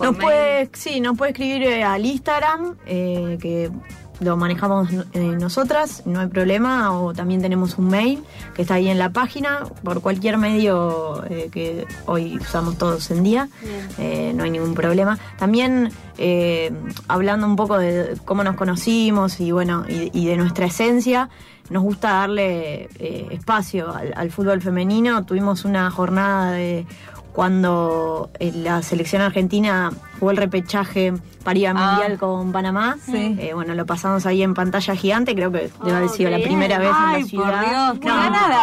Nos 0.00 0.16
puede, 0.16 0.70
sí, 0.72 1.00
nos 1.00 1.16
puede 1.16 1.32
escribir 1.32 1.62
eh, 1.62 1.84
al 1.84 2.04
Instagram, 2.04 2.76
eh, 2.86 3.38
que 3.40 3.70
lo 4.20 4.36
manejamos 4.36 4.90
eh, 5.14 5.18
nosotras, 5.40 6.02
no 6.04 6.20
hay 6.20 6.26
problema, 6.26 6.92
o 6.92 7.14
también 7.14 7.40
tenemos 7.40 7.78
un 7.78 7.88
mail 7.88 8.22
que 8.54 8.62
está 8.62 8.74
ahí 8.74 8.88
en 8.88 8.98
la 8.98 9.10
página, 9.10 9.60
por 9.82 10.02
cualquier 10.02 10.36
medio 10.36 11.24
eh, 11.30 11.48
que 11.50 11.86
hoy 12.04 12.36
usamos 12.38 12.76
todos 12.76 13.10
en 13.10 13.22
día, 13.22 13.48
eh, 13.96 14.32
no 14.34 14.44
hay 14.44 14.50
ningún 14.50 14.74
problema. 14.74 15.18
También 15.38 15.90
eh, 16.18 16.70
hablando 17.08 17.46
un 17.46 17.56
poco 17.56 17.78
de 17.78 18.18
cómo 18.26 18.44
nos 18.44 18.56
conocimos 18.56 19.40
y 19.40 19.52
bueno, 19.52 19.86
y, 19.88 20.10
y 20.12 20.26
de 20.26 20.36
nuestra 20.36 20.66
esencia, 20.66 21.30
nos 21.70 21.82
gusta 21.82 22.10
darle 22.10 22.90
espacio 23.30 23.94
al, 23.94 24.12
al 24.16 24.30
fútbol 24.30 24.60
femenino. 24.60 25.24
Tuvimos 25.24 25.64
una 25.64 25.90
jornada 25.90 26.52
de 26.52 26.84
cuando 27.32 28.30
eh, 28.38 28.52
la 28.54 28.82
selección 28.82 29.22
argentina 29.22 29.90
jugó 30.18 30.30
el 30.30 30.36
repechaje 30.36 31.12
para 31.44 31.58
ir 31.58 31.68
al 31.68 31.76
Ah. 31.76 31.90
mundial 31.92 32.18
con 32.18 32.52
Panamá. 32.52 32.96
Sí. 33.04 33.36
Eh, 33.38 33.52
bueno, 33.54 33.74
lo 33.74 33.86
pasamos 33.86 34.26
ahí 34.26 34.42
en 34.42 34.54
pantalla 34.54 34.94
gigante, 34.94 35.34
creo 35.34 35.50
que 35.50 35.70
debe 35.84 35.96
haber 35.96 36.08
Oh, 36.10 36.12
sido 36.12 36.30
la 36.30 36.36
bien. 36.36 36.48
primera 36.48 36.78
vez 36.78 36.90
Ay, 36.92 37.16
en 37.16 37.22
la 37.22 37.28
ciudad. 37.28 37.60
por 37.62 38.00
Dios, 38.00 38.14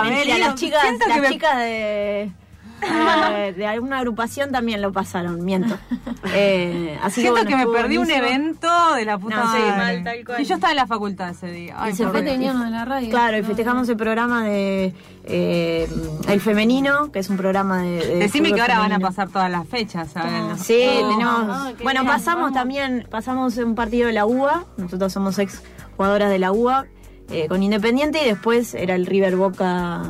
mentira, 0.03 0.37
las 0.37 0.55
chicas, 0.55 0.83
las 1.07 1.19
me- 1.21 1.29
chicas 1.29 1.57
de 1.57 2.31
Eh, 2.81 3.53
de 3.57 3.67
alguna 3.67 3.99
agrupación 3.99 4.51
también 4.51 4.81
lo 4.81 4.91
pasaron, 4.91 5.43
miento. 5.43 5.77
Eh, 6.33 6.97
así 7.03 7.21
Siento 7.21 7.41
bueno, 7.41 7.49
que 7.49 7.55
me 7.65 7.71
perdí 7.71 7.97
un 7.97 8.09
evento 8.11 8.67
de 8.95 9.05
la 9.05 9.17
puta 9.17 9.37
No, 9.37 9.51
sí, 9.53 9.59
madre. 9.59 9.77
mal, 9.77 10.03
tal 10.03 10.25
cual. 10.25 10.41
Y 10.41 10.45
yo 10.45 10.55
estaba 10.55 10.71
en 10.71 10.77
la 10.77 10.87
facultad 10.87 11.29
ese 11.29 11.49
día. 11.51 11.75
Ay, 11.77 11.93
Y 11.93 11.95
se 11.95 12.07
fue 12.07 12.21
teníamos 12.21 12.65
de 12.65 12.71
la 12.71 12.83
radio. 12.85 13.09
Claro, 13.09 13.37
y 13.37 13.41
No, 13.41 13.47
festejamos 13.47 13.87
el 13.87 13.95
programa 13.97 14.43
de 14.43 14.93
eh, 15.23 15.87
El 16.27 16.41
Femenino, 16.41 17.11
que 17.11 17.19
es 17.19 17.29
un 17.29 17.37
programa 17.37 17.81
de. 17.83 18.05
de 18.05 18.15
Decime 18.15 18.51
que 18.51 18.59
ahora 18.61 18.79
van 18.79 18.93
a 18.93 18.99
pasar 18.99 19.29
todas 19.29 19.49
las 19.49 19.67
fechas, 19.67 20.11
¿saben? 20.11 20.57
Sí, 20.57 20.73
tenemos. 20.79 21.45
Ah, 21.49 21.71
bueno, 21.83 22.01
bien, 22.01 22.13
pasamos 22.13 22.41
vamos. 22.41 22.53
también, 22.53 23.07
pasamos 23.09 23.55
un 23.57 23.75
partido 23.75 24.07
de 24.07 24.13
la 24.13 24.25
UBA, 24.25 24.65
nosotros 24.77 25.13
somos 25.13 25.37
ex 25.39 25.61
jugadoras 25.95 26.29
de 26.29 26.39
la 26.39 26.51
UBA, 26.51 26.85
eh, 27.29 27.47
con 27.47 27.63
Independiente, 27.63 28.21
y 28.23 28.25
después 28.25 28.73
era 28.73 28.95
el 28.95 29.05
River 29.05 29.35
Boca 29.37 30.01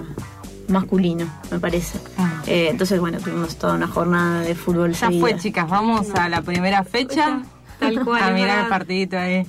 masculino, 0.67 1.25
me 1.51 1.59
parece. 1.59 2.00
Ah. 2.17 2.41
Eh, 2.45 2.67
entonces, 2.69 3.00
bueno, 3.00 3.19
tuvimos 3.19 3.57
toda 3.57 3.74
una 3.75 3.88
jornada 3.88 4.41
de 4.41 4.55
fútbol. 4.55 4.91
Ya 4.93 5.07
seguida. 5.07 5.19
fue, 5.21 5.38
chicas, 5.38 5.69
vamos 5.69 6.13
a 6.15 6.29
la 6.29 6.41
primera 6.41 6.83
fecha. 6.83 7.41
Tal 7.79 8.00
cual, 8.05 8.24
A 8.24 8.31
mirar 8.31 8.63
el 8.63 8.67
partidito 8.67 9.17
ahí. 9.17 9.45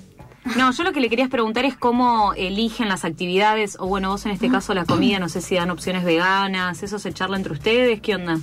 No, 0.56 0.72
yo 0.72 0.82
lo 0.82 0.92
que 0.92 1.00
le 1.00 1.10
querías 1.10 1.28
preguntar 1.28 1.64
es 1.64 1.76
cómo 1.76 2.32
eligen 2.34 2.88
las 2.88 3.04
actividades, 3.04 3.76
o 3.78 3.87
bueno, 3.87 4.08
vos 4.10 4.25
en 4.25 4.32
este 4.32 4.48
caso 4.48 4.72
la 4.72 4.84
comida, 4.87 5.18
no 5.18 5.28
sé 5.28 5.42
si 5.42 5.56
dan 5.56 5.70
opciones 5.70 6.04
veganas, 6.04 6.82
eso 6.82 6.98
se 6.98 7.12
charla 7.12 7.37
entre 7.37 7.52
ustedes, 7.52 8.00
¿qué 8.00 8.14
onda? 8.14 8.38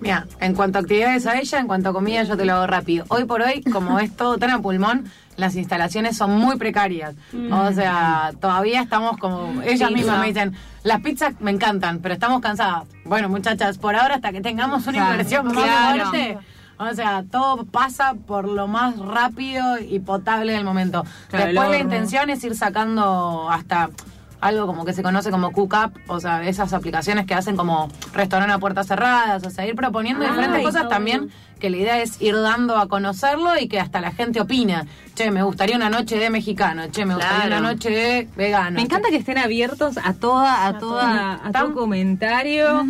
Mira, 0.00 0.28
en 0.40 0.54
cuanto 0.54 0.78
a 0.78 0.82
actividades 0.82 1.26
a 1.26 1.40
ella, 1.40 1.58
en 1.58 1.66
cuanto 1.66 1.88
a 1.88 1.92
comida, 1.92 2.22
yo 2.22 2.36
te 2.36 2.44
lo 2.44 2.54
hago 2.54 2.66
rápido. 2.68 3.04
Hoy 3.08 3.24
por 3.24 3.42
hoy, 3.42 3.62
como 3.64 3.98
es 3.98 4.14
todo 4.16 4.38
tan 4.38 4.50
a 4.50 4.60
pulmón, 4.62 5.10
las 5.36 5.56
instalaciones 5.56 6.16
son 6.16 6.32
muy 6.32 6.56
precarias. 6.56 7.16
O 7.50 7.72
sea, 7.72 8.32
todavía 8.40 8.82
estamos 8.82 9.16
como. 9.18 9.60
Ellas 9.62 9.88
Pizza. 9.88 9.90
mismas 9.90 10.20
me 10.20 10.26
dicen, 10.28 10.54
las 10.88 11.00
pizzas 11.00 11.34
me 11.40 11.50
encantan, 11.50 12.00
pero 12.00 12.14
estamos 12.14 12.40
cansadas. 12.40 12.84
Bueno, 13.04 13.28
muchachas, 13.28 13.78
por 13.78 13.94
ahora, 13.94 14.16
hasta 14.16 14.32
que 14.32 14.40
tengamos 14.40 14.86
una 14.86 14.98
Claro. 14.98 15.10
inversión 15.12 15.46
más 15.46 15.54
Claro. 15.54 16.06
fuerte. 16.10 16.38
O 16.78 16.94
sea, 16.94 17.24
todo 17.30 17.64
pasa 17.64 18.14
por 18.14 18.46
lo 18.48 18.68
más 18.68 18.96
rápido 18.98 19.78
y 19.78 19.98
potable 19.98 20.52
del 20.52 20.64
momento. 20.64 21.04
Claro, 21.28 21.46
Después 21.46 21.70
la 21.70 21.78
intención 21.78 22.30
es 22.30 22.42
ir 22.44 22.54
sacando 22.56 23.48
hasta 23.50 23.90
algo 24.40 24.66
como 24.66 24.84
que 24.84 24.92
se 24.92 25.02
conoce 25.02 25.30
como 25.30 25.52
cook 25.52 25.74
up, 25.84 25.92
o 26.06 26.20
sea, 26.20 26.44
esas 26.46 26.72
aplicaciones 26.72 27.26
que 27.26 27.34
hacen 27.34 27.56
como 27.56 27.88
restaurante 28.12 28.54
a 28.54 28.58
puertas 28.58 28.86
cerradas, 28.86 29.44
o 29.44 29.50
sea, 29.50 29.66
ir 29.66 29.74
proponiendo 29.74 30.24
diferentes 30.24 30.62
cosas 30.62 30.88
también, 30.88 31.30
que 31.58 31.70
la 31.70 31.76
idea 31.76 31.98
es 32.00 32.22
ir 32.22 32.34
dando 32.40 32.76
a 32.76 32.86
conocerlo 32.88 33.58
y 33.58 33.66
que 33.68 33.80
hasta 33.80 34.00
la 34.00 34.12
gente 34.12 34.40
opina. 34.40 34.86
Che, 35.14 35.30
me 35.32 35.42
gustaría 35.42 35.74
una 35.76 35.90
noche 35.90 36.16
de 36.18 36.30
mexicano, 36.30 36.82
che, 36.92 37.04
me 37.04 37.14
gustaría 37.14 37.46
Claro. 37.46 37.58
una 37.60 37.72
noche 37.72 37.90
de 37.90 38.28
vegano. 38.36 38.76
Me 38.76 38.82
encanta 38.82 39.08
que 39.10 39.16
estén 39.16 39.38
abiertos 39.38 39.98
a 39.98 40.12
toda, 40.14 40.66
a 40.66 40.78
toda, 40.78 41.40
a 41.44 41.50
todo 41.50 41.74
comentario. 41.74 42.86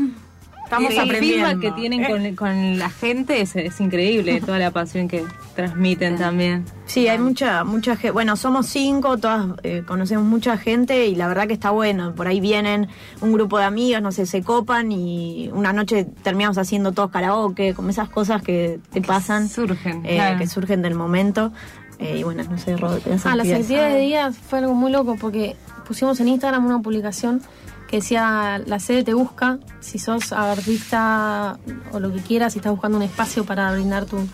Estamos 0.68 0.92
el 0.92 0.98
aprendiendo. 0.98 1.46
feedback 1.48 1.60
que 1.62 1.70
tienen 1.80 2.04
Eh, 2.04 2.34
con, 2.34 2.34
con 2.36 2.78
la 2.78 2.90
gente 2.90 3.40
es, 3.40 3.56
es 3.56 3.80
increíble, 3.80 4.40
toda 4.44 4.58
la 4.58 4.70
pasión 4.70 5.08
que 5.08 5.24
transmiten 5.56 6.18
también. 6.18 6.64
Sí, 6.84 7.08
hay 7.08 7.18
mucha, 7.18 7.64
mucha 7.64 7.96
gente. 7.96 8.10
Bueno, 8.10 8.36
somos 8.36 8.66
cinco, 8.66 9.16
todas 9.16 9.46
eh, 9.62 9.82
conocemos 9.86 10.24
mucha 10.26 10.58
gente 10.58 11.06
y 11.06 11.14
la 11.14 11.26
verdad 11.26 11.46
que 11.46 11.54
está 11.54 11.70
bueno. 11.70 12.14
Por 12.14 12.26
ahí 12.28 12.38
vienen 12.40 12.88
un 13.22 13.32
grupo 13.32 13.58
de 13.58 13.64
amigas, 13.64 14.02
no 14.02 14.12
sé, 14.12 14.26
se 14.26 14.42
copan 14.42 14.92
y 14.92 15.48
una 15.54 15.72
noche 15.72 16.04
terminamos 16.22 16.58
haciendo 16.58 16.92
todos 16.92 17.10
karaoke, 17.10 17.72
como 17.74 17.88
esas 17.88 18.10
cosas 18.10 18.42
que 18.42 18.78
te 18.92 19.00
pasan, 19.00 19.48
Surgen, 19.48 20.04
eh, 20.04 20.16
claro. 20.16 20.38
que 20.38 20.46
surgen 20.46 20.82
del 20.82 20.94
momento. 20.94 21.50
Eh, 21.98 22.18
y 22.18 22.22
bueno, 22.24 22.44
no 22.48 22.58
sé, 22.58 22.76
¿qué 22.76 23.16
Ah, 23.24 23.34
las 23.36 23.48
actividades? 23.48 23.94
de 23.94 24.00
día 24.00 24.32
fue 24.32 24.58
algo 24.60 24.74
muy 24.74 24.92
loco 24.92 25.16
porque 25.20 25.56
pusimos 25.86 26.20
en 26.20 26.28
Instagram 26.28 26.64
una 26.66 26.80
publicación 26.80 27.40
que 27.88 27.96
decía 27.96 28.62
la 28.66 28.78
sede 28.78 29.02
te 29.02 29.14
busca, 29.14 29.58
si 29.80 29.98
sos 29.98 30.32
artista 30.32 31.58
o 31.92 31.98
lo 32.00 32.12
que 32.12 32.20
quieras, 32.20 32.52
si 32.52 32.58
estás 32.60 32.72
buscando 32.72 32.98
un 32.98 33.02
espacio 33.02 33.44
para 33.44 33.72
brindar 33.72 34.04
tu- 34.04 34.28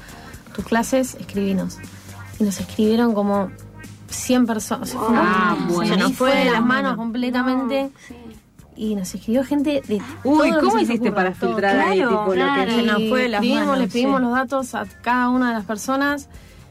tus 0.55 0.65
clases, 0.65 1.15
escribinos. 1.15 1.79
Y 2.39 2.45
nos 2.45 2.59
escribieron 2.61 3.15
como 3.15 3.51
100 4.09 4.47
personas. 4.47 4.95
O 4.95 5.09
sea, 5.09 5.09
fue- 5.69 5.87
Ah, 5.87 5.87
se 5.89 5.97
nos 5.97 6.13
fue 6.13 6.31
de 6.35 6.45
las 6.47 6.55
Bueno. 6.55 6.67
manos 6.67 6.97
completamente. 6.97 7.91
Y 8.77 8.97
nos 8.97 9.15
escribió 9.15 9.45
gente 9.45 9.83
de 9.87 10.03
Uy, 10.25 10.51
todo 10.51 10.61
lo 10.61 10.61
¿cómo 10.69 10.77
les 10.79 10.89
hiciste 10.91 11.13
para 11.13 11.33
todo. 11.33 11.51
filtrar 11.53 11.79
ahí 11.79 11.99
Claro, 11.99 12.11
tipo, 12.11 12.25
lo 12.27 12.33
claro. 12.33 12.65
que 12.65 12.71
Se 12.73 12.83
nos 12.83 13.09
fue 13.09 13.23
de 13.23 13.29
las 13.29 13.39
escribimos, 13.41 13.67
manos, 13.67 13.79
le 13.79 13.87
pedimos 13.89 14.19
sí. 14.19 14.25
los 14.25 14.33
datos 14.35 14.75
a 14.75 14.85
cada 15.03 15.29
una 15.29 15.49
de 15.51 15.55
las 15.55 15.65
personas, 15.65 16.29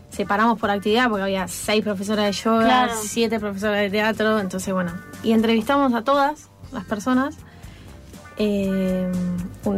separamos 0.10 0.60
por 0.60 0.70
actividad 0.70 1.08
porque 1.10 1.24
había 1.24 1.48
seis 1.48 1.82
profesoras 1.82 2.25
de 2.25 2.32
yoga, 2.34 2.66
Claro. 2.66 2.94
siete 3.02 3.40
profesoras 3.40 3.78
de 3.80 3.90
teatro, 3.90 4.40
entonces 4.40 4.74
bueno, 4.74 4.92
y 5.24 5.32
entrevistamos 5.32 5.94
a 5.94 6.02
todas 6.04 6.50
las 6.74 6.86
personas. 6.86 7.36
Eh, 8.38 9.12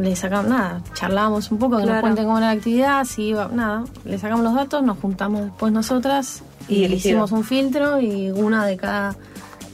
le 0.02 0.16
sacamos 0.16 0.48
nada, 0.48 0.82
charlábamos 0.94 1.52
un 1.52 1.58
poco, 1.60 1.78
que 1.78 1.86
nos 1.86 2.00
cuenten 2.00 2.24
cómo 2.26 2.38
era 2.38 2.48
la 2.48 2.54
actividad, 2.54 3.04
si 3.04 3.24
iba, 3.24 3.50
nada, 3.50 3.84
le 4.06 4.18
sacamos 4.18 4.46
los 4.46 4.54
datos, 4.56 4.82
nos 4.82 4.98
juntamos 5.00 5.42
después 5.42 5.74
nosotras 5.74 6.42
Y 6.70 6.86
y, 6.86 6.94
hicimos 6.94 7.34
un 7.34 7.44
filtro 7.44 8.00
y 8.00 8.32
una 8.32 8.66
de 8.66 8.78
cada 8.78 9.16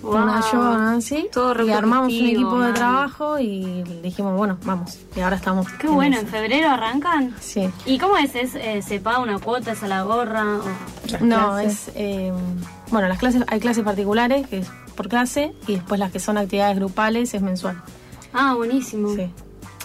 una 0.01 0.41
Wow. 0.51 0.97
así, 0.97 1.29
Todo 1.31 1.53
re 1.53 1.65
y 1.67 1.71
armamos 1.71 2.11
un 2.11 2.25
equipo 2.25 2.59
de 2.59 2.73
trabajo 2.73 3.37
y 3.37 3.83
dijimos, 4.01 4.35
bueno, 4.35 4.57
vamos, 4.65 4.97
y 5.15 5.19
ahora 5.19 5.35
estamos. 5.35 5.67
Qué 5.73 5.85
en 5.85 5.93
bueno, 5.93 6.15
eso. 6.17 6.25
en 6.25 6.31
febrero 6.31 6.69
arrancan. 6.71 7.35
Sí. 7.39 7.69
¿Y 7.85 7.99
cómo 7.99 8.17
es? 8.17 8.33
¿Es 8.33 8.55
eh, 8.55 8.81
se 8.81 8.99
paga 8.99 9.19
una 9.19 9.37
cuota, 9.37 9.73
es 9.73 9.83
a 9.83 9.87
la 9.87 10.01
gorra? 10.01 10.43
o- 10.57 11.23
No, 11.23 11.59
es. 11.59 11.91
eh, 11.93 12.33
bueno, 12.89 13.07
las 13.07 13.19
clases, 13.19 13.43
hay 13.47 13.59
clases 13.59 13.83
particulares, 13.83 14.47
que 14.47 14.57
es 14.59 14.71
por 15.01 15.09
clase, 15.09 15.51
y 15.67 15.73
después 15.73 15.99
las 15.99 16.11
que 16.11 16.19
son 16.19 16.37
actividades 16.37 16.75
grupales 16.75 17.33
es 17.33 17.41
mensual. 17.41 17.81
Ah, 18.33 18.53
buenísimo. 18.53 19.15
Sí. 19.15 19.31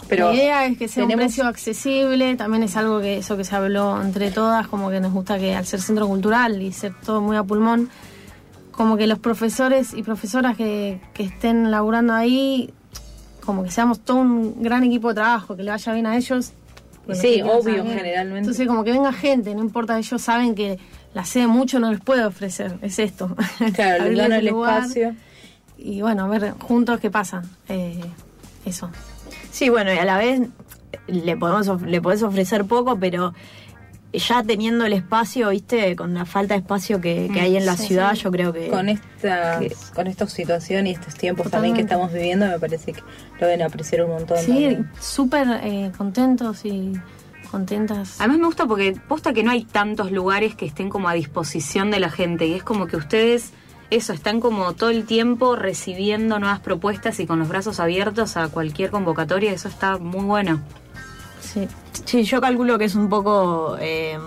Pero 0.08 0.28
la 0.28 0.34
idea 0.34 0.66
es 0.66 0.76
que 0.76 0.88
sea 0.88 1.04
un 1.04 1.12
precio 1.12 1.46
accesible, 1.46 2.36
también 2.36 2.62
es 2.62 2.76
algo 2.76 3.00
que 3.00 3.16
eso 3.16 3.34
que 3.38 3.44
se 3.44 3.56
habló 3.56 4.00
entre 4.02 4.30
todas, 4.30 4.68
como 4.68 4.90
que 4.90 5.00
nos 5.00 5.14
gusta 5.14 5.38
que 5.38 5.54
al 5.54 5.64
ser 5.64 5.80
centro 5.80 6.06
cultural 6.06 6.60
y 6.60 6.70
ser 6.72 6.92
todo 7.02 7.22
muy 7.22 7.34
a 7.34 7.42
pulmón, 7.42 7.88
como 8.72 8.98
que 8.98 9.06
los 9.06 9.18
profesores 9.18 9.94
y 9.94 10.02
profesoras 10.02 10.54
que, 10.54 11.00
que 11.14 11.22
estén 11.24 11.70
laburando 11.70 12.12
ahí, 12.12 12.74
como 13.42 13.64
que 13.64 13.70
seamos 13.70 14.00
todo 14.00 14.18
un 14.18 14.62
gran 14.62 14.84
equipo 14.84 15.08
de 15.08 15.14
trabajo, 15.14 15.56
que 15.56 15.62
le 15.62 15.70
vaya 15.70 15.92
bien 15.94 16.06
a 16.06 16.16
ellos. 16.16 16.52
Sí, 17.14 17.40
obvio, 17.40 17.84
generalmente. 17.84 18.40
Entonces 18.40 18.66
como 18.66 18.84
que 18.84 18.92
venga 18.92 19.14
gente, 19.14 19.54
no 19.54 19.62
importa, 19.62 19.96
ellos 19.98 20.20
saben 20.20 20.54
que 20.54 20.78
la 21.16 21.24
sede 21.24 21.46
mucho 21.46 21.80
no 21.80 21.90
les 21.90 22.00
puede 22.00 22.24
ofrecer, 22.24 22.76
es 22.82 22.98
esto. 22.98 23.34
Claro, 23.74 24.04
les 24.04 24.18
dan 24.18 24.32
el 24.32 24.46
lugar 24.46 24.82
espacio. 24.82 25.14
Y 25.78 26.02
bueno, 26.02 26.24
a 26.24 26.28
ver 26.28 26.52
juntos 26.60 27.00
qué 27.00 27.10
pasa. 27.10 27.42
Eh, 27.70 28.00
eso. 28.66 28.90
Sí, 29.50 29.70
bueno, 29.70 29.92
y 29.94 29.98
a 29.98 30.04
la 30.04 30.18
vez 30.18 30.42
le 31.06 31.36
podemos 31.36 31.68
of- 31.68 31.82
le 31.82 32.00
podés 32.02 32.22
ofrecer 32.22 32.64
poco, 32.66 32.98
pero 32.98 33.32
ya 34.12 34.42
teniendo 34.42 34.84
el 34.86 34.92
espacio, 34.94 35.50
viste, 35.50 35.94
con 35.96 36.12
la 36.14 36.24
falta 36.24 36.54
de 36.54 36.60
espacio 36.60 37.00
que, 37.00 37.28
que 37.32 37.40
hay 37.40 37.56
en 37.56 37.64
la 37.66 37.76
ciudad, 37.76 38.14
yo 38.14 38.30
creo 38.30 38.52
que 38.52 38.68
con 38.68 38.88
esta 38.88 39.60
con 39.94 40.06
esta 40.06 40.26
situación 40.26 40.86
y 40.86 40.90
estos 40.92 41.14
tiempos 41.14 41.50
también 41.50 41.74
que 41.74 41.80
estamos 41.82 42.12
viviendo 42.12 42.46
me 42.46 42.58
parece 42.58 42.92
que 42.92 43.00
lo 43.40 43.46
deben 43.46 43.62
apreciar 43.62 44.04
un 44.04 44.10
montón 44.12 44.38
Sí, 44.38 44.78
súper 45.00 45.46
eh, 45.62 45.92
contentos 45.98 46.64
y 46.64 46.92
contentas. 47.48 48.16
Además 48.18 48.38
me 48.38 48.46
gusta 48.46 48.66
porque 48.66 48.96
posta 49.08 49.32
que 49.32 49.42
no 49.42 49.50
hay 49.50 49.64
tantos 49.64 50.12
lugares 50.12 50.54
que 50.54 50.66
estén 50.66 50.88
como 50.88 51.08
a 51.08 51.12
disposición 51.14 51.90
de 51.90 52.00
la 52.00 52.10
gente 52.10 52.46
y 52.46 52.54
es 52.54 52.62
como 52.62 52.86
que 52.86 52.96
ustedes 52.96 53.52
eso 53.90 54.12
están 54.12 54.40
como 54.40 54.72
todo 54.72 54.90
el 54.90 55.04
tiempo 55.04 55.54
recibiendo 55.54 56.38
nuevas 56.40 56.58
propuestas 56.60 57.20
y 57.20 57.26
con 57.26 57.38
los 57.38 57.48
brazos 57.48 57.78
abiertos 57.78 58.36
a 58.36 58.48
cualquier 58.48 58.90
convocatoria, 58.90 59.52
eso 59.52 59.68
está 59.68 59.98
muy 59.98 60.24
bueno. 60.24 60.60
Sí. 61.40 61.68
Sí, 62.04 62.24
yo 62.24 62.40
calculo 62.40 62.78
que 62.78 62.84
es 62.86 62.94
un 62.96 63.08
poco 63.08 63.76
eh, 63.80 64.18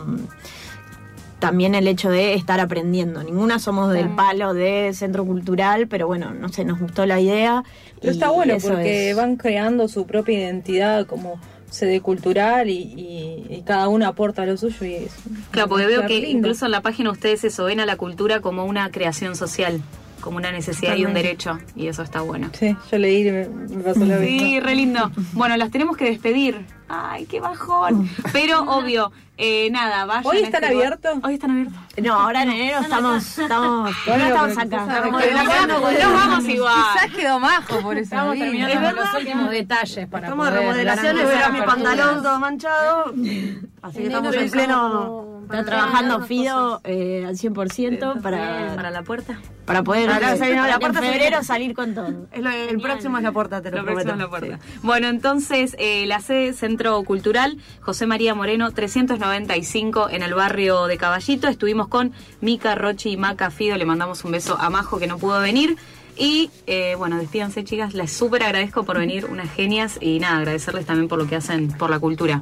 también 1.40 1.74
el 1.76 1.88
hecho 1.88 2.10
de 2.10 2.34
estar 2.34 2.60
aprendiendo. 2.60 3.24
Ninguna 3.24 3.60
somos 3.60 3.94
del 3.94 4.10
palo 4.10 4.54
de 4.54 4.92
centro 4.94 5.24
cultural, 5.26 5.88
pero 5.88 6.06
bueno, 6.08 6.34
no 6.34 6.50
sé, 6.50 6.66
nos 6.66 6.80
gustó 6.80 7.06
la 7.06 7.20
idea. 7.22 7.64
Pero 8.02 8.12
y 8.14 8.16
está 8.16 8.30
bueno 8.30 8.56
porque 8.62 9.12
es- 9.12 9.16
van 9.16 9.38
creando 9.38 9.88
su 9.88 10.06
propia 10.06 10.38
identidad 10.40 11.06
como 11.06 11.40
sede 11.70 12.02
cultural 12.02 12.70
y, 12.70 12.74
y- 12.78 13.46
y 13.58 13.62
cada 13.66 13.88
uno 13.90 14.08
aporta 14.08 14.46
lo 14.46 14.58
suyo 14.58 14.86
y 14.86 14.96
es 14.96 15.12
Claro, 15.52 15.70
porque 15.70 15.86
veo 15.86 16.06
que 16.08 16.20
lindo. 16.20 16.38
incluso 16.40 16.66
en 16.66 16.72
la 16.72 16.82
página 16.82 17.12
ustedes 17.12 17.44
eso 17.44 17.66
ven 17.66 17.80
a 17.80 17.86
la 17.86 17.96
cultura 17.96 18.40
como 18.42 18.66
una 18.66 18.90
creación 18.92 19.36
social, 19.36 19.82
como 20.22 20.38
una 20.38 20.52
necesidad 20.52 20.96
y 20.96 21.06
un 21.06 21.14
derecho 21.14 21.60
y 21.76 21.88
eso 21.88 22.02
está 22.04 22.22
bueno. 22.22 22.50
Sí, 22.58 22.76
yo 22.92 22.98
leí 22.98 23.28
y 23.28 23.32
me, 23.32 23.48
me 23.48 23.84
pasó 23.84 24.00
mismo. 24.00 24.40
Sí, 24.48 24.60
re 24.60 24.76
lindo. 24.76 25.12
Bueno, 25.34 25.56
las 25.58 25.72
tenemos 25.72 25.96
que 25.96 26.06
despedir. 26.06 26.66
Ay, 26.90 27.26
qué 27.28 27.40
bajón. 27.40 28.10
Pero 28.34 28.62
obvio, 28.68 29.12
eh, 29.38 29.70
nada, 29.72 30.06
vayan. 30.06 30.26
¿Hoy 30.26 30.38
están 30.38 30.64
este 30.64 30.76
abiertos? 30.76 31.18
Hoy 31.24 31.34
están 31.36 31.52
abiertos. 31.52 31.80
No, 32.02 32.14
ahora 32.14 32.44
en 32.44 32.50
enero 32.52 32.80
estamos, 32.82 33.38
estamos, 33.40 33.96
ahora 34.08 34.28
estamos 34.28 34.58
acá. 34.58 34.86
Nos 35.06 36.14
vamos 36.14 36.48
igual. 36.48 36.76
Quizás 36.94 37.16
quedó 37.16 37.40
majo 37.40 37.80
por 37.82 37.94
eso. 37.98 38.04
Estamos 38.04 38.36
día. 38.36 38.44
terminando 38.46 38.74
¿Es 38.74 38.80
con 38.80 38.96
verdad? 38.96 39.12
los 39.14 39.22
últimos 39.22 39.50
detalles 39.52 40.08
para 40.08 40.28
Estamos 40.28 40.46
de 40.52 40.60
remodelaciones, 40.60 41.44
a 41.46 41.50
mi 41.50 41.62
pantalón 41.62 42.24
todo 42.24 42.40
manchado. 42.40 43.14
Así 43.82 43.98
que 44.00 44.08
estamos 44.08 44.36
en 44.36 44.52
pleno. 44.52 45.26
Está 45.50 45.66
trabajando 45.66 46.22
Fido 46.26 46.80
eh, 46.84 47.26
al 47.28 47.36
100% 47.36 48.22
para, 48.22 48.76
Para 48.76 48.92
la 48.92 49.02
puerta. 49.02 49.40
para 49.66 49.82
poder 49.82 50.08
Para 50.08 50.38
salir, 50.38 50.56
no, 50.56 50.68
la 50.68 50.76
en 50.76 50.80
puerta 50.80 51.02
febrero 51.02 51.44
salir 51.44 51.74
con 51.74 51.96
todo. 51.96 52.28
Es 52.32 52.44
lo- 52.44 52.52
el 52.52 52.80
próximo 52.80 53.18
es 53.18 53.24
la 53.24 53.32
puerta, 53.32 53.60
te 53.60 53.72
lo, 53.72 53.78
Lo 53.78 53.86
prometo. 53.86 54.12
es 54.12 54.18
la 54.18 54.30
puerta. 54.30 54.60
Bueno, 54.84 55.08
entonces, 55.08 55.76
eh, 55.80 56.06
la 56.06 56.20
sede 56.20 56.54
Cultural 56.80 57.58
José 57.82 58.08
María 58.08 58.34
Moreno, 58.34 58.72
395 58.72 60.10
en 60.10 60.24
el 60.24 60.34
barrio 60.34 60.88
de 60.88 60.98
Caballito. 60.98 61.50
Estuvimos 61.50 61.90
con 61.90 62.14
Mica, 62.40 62.76
Rochi 62.76 63.12
y 63.12 63.18
Maca 63.18 63.52
Fido. 63.52 63.76
Le 63.78 63.86
mandamos 63.86 64.24
un 64.24 64.32
beso 64.32 64.58
a 64.58 64.70
Majo 64.70 64.98
que 64.98 65.06
no 65.06 65.18
pudo 65.18 65.42
venir. 65.42 65.76
Y 66.18 66.50
eh, 66.68 66.96
bueno, 66.98 67.18
despídanse, 67.18 67.66
chicas. 67.66 67.94
Les 67.94 68.12
súper 68.12 68.44
agradezco 68.44 68.84
por 68.84 68.98
venir, 68.98 69.26
unas 69.26 69.52
genias. 69.52 69.98
Y 70.00 70.20
nada, 70.20 70.38
agradecerles 70.38 70.86
también 70.86 71.10
por 71.10 71.20
lo 71.20 71.28
que 71.28 71.36
hacen 71.36 71.68
por 71.68 71.90
la 71.90 72.00
cultura. 72.00 72.42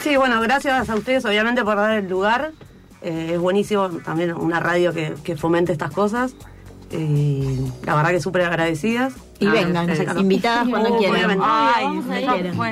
Sí, 0.00 0.16
bueno, 0.16 0.40
gracias 0.40 0.88
a 0.88 0.94
ustedes 0.94 1.24
obviamente 1.24 1.64
por 1.64 1.76
dar 1.76 1.98
el 1.98 2.08
lugar. 2.08 2.52
Eh, 3.02 3.32
es 3.34 3.38
buenísimo 3.40 3.88
también 4.04 4.32
una 4.32 4.60
radio 4.60 4.92
que, 4.92 5.14
que 5.24 5.36
fomente 5.36 5.72
estas 5.72 5.90
cosas. 5.90 6.36
Y 6.92 7.56
la 7.84 7.94
verdad 7.94 8.10
que 8.10 8.20
súper 8.20 8.42
agradecidas. 8.42 9.14
Y 9.38 9.46
Ah, 9.46 9.52
vengan, 9.52 9.88
invitadas 10.18 10.68
cuando 10.68 10.98
quieran. 10.98 11.38
Ay, 11.42 11.86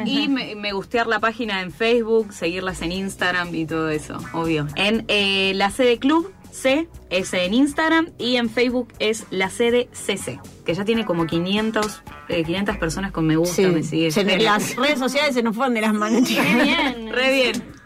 y 0.07 0.29
me, 0.29 0.55
me 0.55 0.73
gustear 0.73 1.07
la 1.07 1.19
página 1.21 1.63
en 1.63 1.71
Facebook, 1.73 2.33
seguirlas 2.33 2.83
en 2.83 2.93
Instagram 2.93 3.55
y 3.55 3.65
todo 3.67 3.89
eso, 3.91 4.19
obvio. 4.33 4.67
En 4.75 5.05
eh, 5.09 5.53
la 5.55 5.71
sede 5.71 5.99
club 5.99 6.31
C 6.51 6.89
es 7.11 7.33
en 7.35 7.55
Instagram 7.55 8.09
y 8.19 8.37
en 8.37 8.51
Facebook 8.51 8.89
es 8.99 9.27
la 9.31 9.49
sede 9.49 9.89
CC, 9.93 10.41
que 10.67 10.75
ya 10.75 10.85
tiene 10.85 11.05
como 11.07 11.27
500, 11.27 12.03
eh, 12.29 12.43
500 12.45 12.77
personas 12.79 13.13
con 13.13 13.27
me 13.27 13.37
gusta, 13.37 13.63
me 13.69 13.83
sigue. 13.83 14.11
Se- 14.11 14.25
las 14.45 14.77
redes 14.77 14.99
sociales 14.99 15.35
se 15.35 15.43
nos 15.43 15.55
fueron 15.55 15.75
de 15.75 15.81
las 15.83 15.95
manos. 15.95 16.29
Qué 16.29 16.41
bien. 16.65 17.13
Re 17.13 17.33
bien. 17.33 17.78